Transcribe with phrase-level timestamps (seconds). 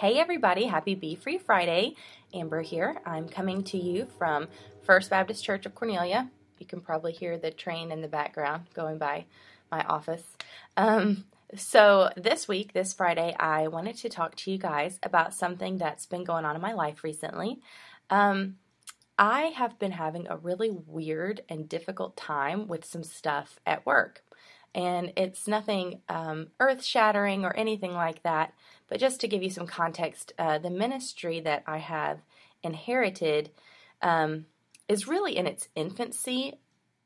[0.00, 1.94] Hey everybody, happy Be Free Friday.
[2.32, 3.02] Amber here.
[3.04, 4.48] I'm coming to you from
[4.80, 6.30] First Baptist Church of Cornelia.
[6.58, 9.26] You can probably hear the train in the background going by
[9.70, 10.22] my office.
[10.74, 15.76] Um, so, this week, this Friday, I wanted to talk to you guys about something
[15.76, 17.60] that's been going on in my life recently.
[18.08, 18.56] Um,
[19.18, 24.22] I have been having a really weird and difficult time with some stuff at work.
[24.74, 28.54] And it's nothing um, earth shattering or anything like that,
[28.90, 32.18] but just to give you some context, uh, the ministry that I have
[32.62, 33.50] inherited
[34.02, 34.46] um,
[34.88, 36.58] is really in its infancy.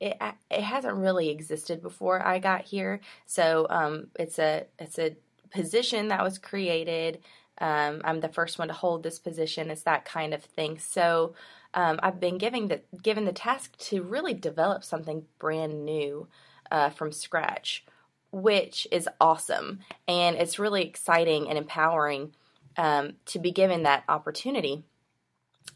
[0.00, 0.16] It,
[0.50, 5.16] it hasn't really existed before I got here, so um, it's a it's a
[5.50, 7.20] position that was created.
[7.60, 9.70] Um, I'm the first one to hold this position.
[9.70, 10.78] It's that kind of thing.
[10.78, 11.34] So
[11.74, 16.28] um, I've been giving the given the task to really develop something brand new
[16.70, 17.84] uh, from scratch
[18.30, 19.80] which is awesome.
[20.06, 22.34] And it's really exciting and empowering
[22.76, 24.84] um, to be given that opportunity.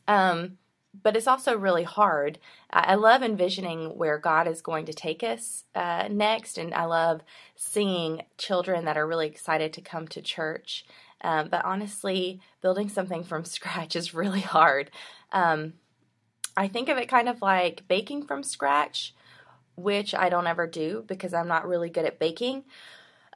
[0.06, 0.58] Um,
[1.02, 2.38] but it's also really hard.
[2.70, 7.22] I love envisioning where God is going to take us uh, next, and I love
[7.56, 10.84] seeing children that are really excited to come to church.
[11.22, 14.90] Um, but honestly, building something from scratch is really hard.
[15.32, 15.74] Um,
[16.56, 19.14] I think of it kind of like baking from scratch
[19.82, 22.64] which I don't ever do because I'm not really good at baking.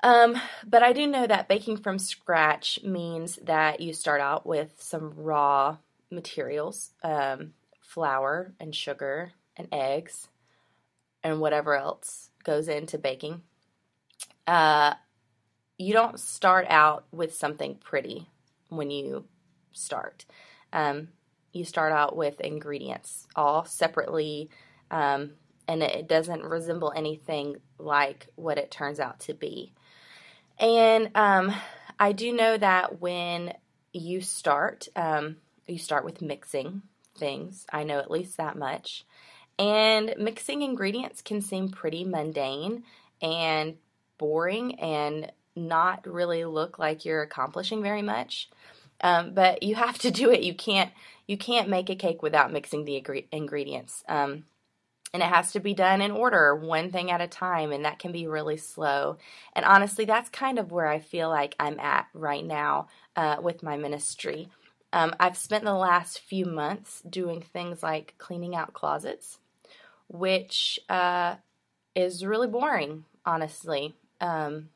[0.02, 4.74] Um, but I do know that baking from scratch means that you start out with
[4.78, 5.78] some raw
[6.11, 10.28] materials um, flour and sugar and eggs
[11.22, 13.42] and whatever else goes into baking.
[14.47, 14.94] Uh,
[15.78, 18.28] you don't start out with something pretty
[18.69, 19.24] when you
[19.72, 20.24] start.
[20.72, 21.08] Um,
[21.52, 24.50] you start out with ingredients all separately
[24.91, 25.33] um,
[25.69, 29.73] and it doesn't resemble anything like what it turns out to be.
[30.58, 31.53] And um,
[31.98, 33.53] I do know that when
[33.92, 35.36] you start, um,
[35.67, 36.83] you start with mixing
[37.17, 37.67] things.
[37.73, 39.05] I know at least that much.
[39.58, 42.85] And mixing ingredients can seem pretty mundane
[43.23, 43.77] and
[44.18, 48.51] boring and not really look like you're accomplishing very much.
[49.01, 50.42] Um, but you have to do it.
[50.42, 50.91] You can't
[51.27, 53.02] you can't make a cake without mixing the
[53.33, 54.05] ingredients.
[54.08, 54.45] Um,
[55.12, 57.98] and it has to be done in order, one thing at a time, and that
[57.98, 59.18] can be really slow.
[59.55, 63.62] And honestly, that's kind of where I feel like I'm at right now uh, with
[63.62, 64.48] my ministry.
[64.92, 69.39] Um, I've spent the last few months doing things like cleaning out closets,
[70.08, 71.36] which uh,
[71.94, 73.94] is really boring, honestly.
[74.20, 74.70] Um,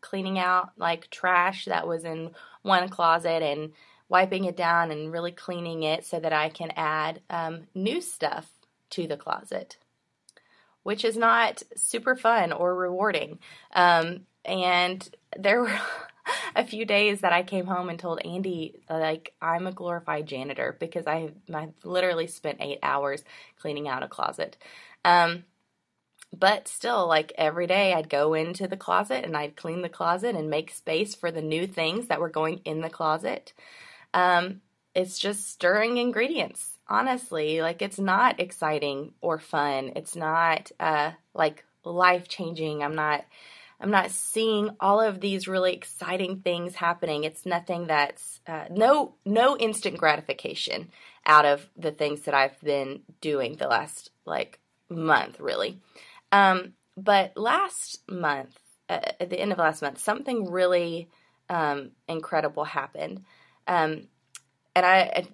[0.00, 2.30] cleaning out like trash that was in
[2.62, 3.72] one closet and
[4.08, 8.50] wiping it down and really cleaning it so that I can add um, new stuff
[8.90, 9.76] to the closet,
[10.82, 13.38] which is not super fun or rewarding.
[13.74, 15.78] Um, and there were
[16.56, 20.76] a few days that I came home and told Andy, like, I'm a glorified janitor
[20.78, 23.24] because I, I literally spent eight hours
[23.58, 24.56] cleaning out a closet.
[25.04, 25.44] Um,
[26.36, 30.36] but still, like every day, I'd go into the closet and I'd clean the closet
[30.36, 33.52] and make space for the new things that were going in the closet.
[34.14, 34.60] Um,
[34.94, 39.92] it's just stirring ingredients honestly, like it's not exciting or fun.
[39.96, 42.82] It's not uh, like life changing.
[42.82, 43.24] I'm not.
[43.82, 47.24] I'm not seeing all of these really exciting things happening.
[47.24, 50.90] It's nothing that's uh, no no instant gratification
[51.24, 55.80] out of the things that I've been doing the last like month, really.
[56.30, 58.58] Um, but last month,
[58.90, 61.08] uh, at the end of last month, something really
[61.48, 63.24] um, incredible happened,
[63.66, 64.08] um,
[64.76, 65.26] and I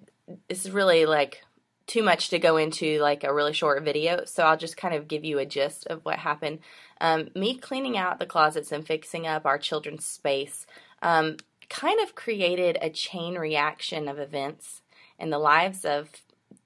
[0.49, 1.41] it's really like
[1.87, 5.07] too much to go into like a really short video, so I'll just kind of
[5.07, 6.59] give you a gist of what happened.
[6.99, 10.67] Um, me cleaning out the closets and fixing up our children's space
[11.01, 11.37] um,
[11.69, 14.81] kind of created a chain reaction of events
[15.17, 16.09] in the lives of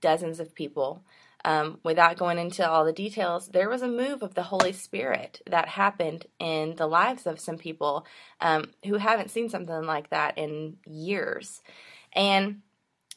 [0.01, 1.03] dozens of people.
[1.43, 5.41] Um, without going into all the details, there was a move of the Holy Spirit
[5.49, 8.05] that happened in the lives of some people
[8.41, 11.61] um, who haven't seen something like that in years.
[12.13, 12.61] And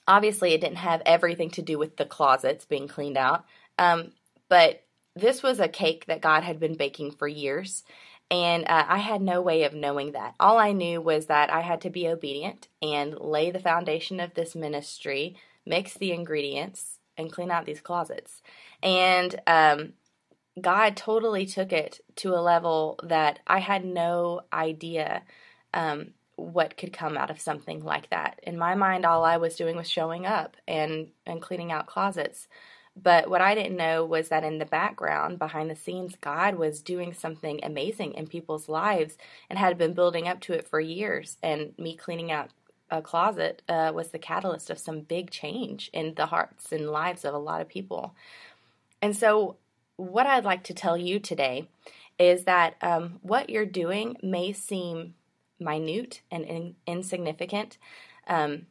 [0.07, 3.45] obviously it didn't have everything to do with the closets being cleaned out
[3.79, 4.13] um,
[4.49, 4.83] but
[5.17, 7.85] this was a cake that god had been baking for years
[8.31, 10.35] and uh, i had no way of knowing that.
[10.41, 14.35] All i knew was that i had to be obedient and lay the foundation of
[14.35, 15.37] this ministry
[15.67, 18.43] mix the ingredients and clean out these closets.
[18.83, 19.95] And um,
[20.61, 25.23] god totally took it to a level that i had no idea
[25.73, 28.41] um, what could come out of something like that.
[28.43, 32.49] In my mind, all I was doing was showing up and, and cleaning out closets.
[32.97, 36.81] But what I didn't know was that in the background, behind the scenes, God was
[36.81, 39.19] doing something amazing in people's lives
[39.51, 41.37] and had been building up to it for years.
[41.43, 42.51] And me cleaning out
[42.91, 47.25] a closet uh, was the catalyst of some big change in the hearts and lives
[47.25, 48.15] of a lot of people.
[49.03, 49.57] And so,
[49.97, 51.69] what I'd like to tell you today
[52.19, 55.15] is that um, what you're doing may seem
[55.65, 57.79] minute and in- insignificant.
[58.27, 58.67] Um,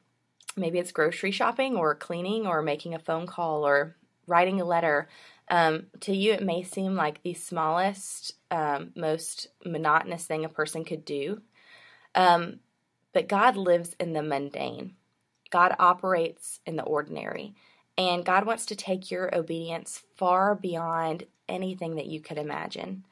[0.55, 3.95] maybe it's grocery shopping or cleaning or making a phone call or
[4.27, 5.09] writing a letter.
[5.49, 10.85] Um, to you, it may seem like the smallest, um, most monotonous thing a person
[10.85, 11.41] could do.
[12.15, 12.59] Um,
[13.11, 14.95] but God lives in the mundane,
[15.49, 17.53] God operates in the ordinary.
[17.95, 23.03] And God wants to take your obedience far beyond anything that you could imagine.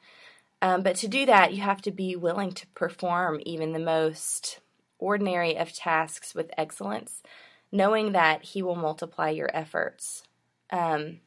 [0.62, 4.60] Um, but to do that, you have to be willing to perform even the most
[4.98, 7.22] ordinary of tasks with excellence,
[7.72, 10.22] knowing that He will multiply your efforts.
[10.70, 11.18] Um,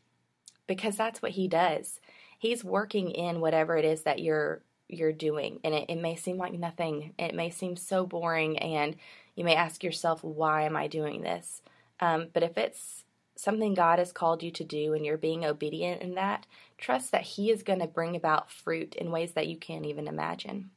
[0.68, 2.00] because that's what He does.
[2.40, 5.60] He's working in whatever it is that you're you're doing.
[5.64, 7.14] And it, it may seem like nothing.
[7.18, 8.96] It may seem so boring, and
[9.36, 11.62] you may ask yourself, why am I doing this?
[12.00, 13.05] Um, but if it's
[13.36, 16.46] something God has called you to do and you're being obedient in that,
[16.78, 20.08] trust that He is going to bring about fruit in ways that you can't even
[20.08, 20.72] imagine.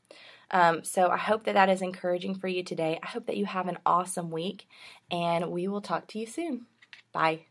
[0.50, 2.98] Um, so I hope that that is encouraging for you today.
[3.02, 4.66] I hope that you have an awesome week,
[5.10, 6.66] and we will talk to you soon.
[7.12, 7.47] Bye.